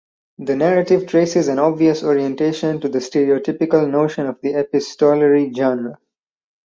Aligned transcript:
The 0.39 0.55
narrative 0.55 1.05
traces 1.05 1.47
an 1.47 1.59
obvious 1.59 2.01
orientation 2.03 2.79
to 2.81 2.89
the 2.89 2.97
stereotypical 2.97 3.87
notion 3.87 4.25
of 4.25 4.41
the 4.41 4.53
epistolary 4.57 5.53
genre. 5.55 5.99